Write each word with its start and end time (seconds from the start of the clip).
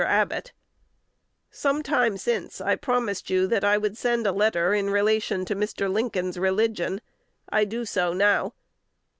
Abbott, 0.03 0.51
Some 1.51 1.83
time 1.83 2.17
since 2.17 2.59
I 2.59 2.75
promised 2.75 3.29
you 3.29 3.45
that 3.45 3.63
I 3.63 3.77
would 3.77 3.95
send 3.95 4.25
a 4.25 4.31
letter 4.31 4.73
in 4.73 4.89
relation 4.89 5.45
to 5.45 5.55
Mr. 5.55 5.91
Lincoln's 5.93 6.39
religion. 6.39 7.01
I 7.49 7.65
do 7.65 7.85
so 7.85 8.11
now. 8.11 8.55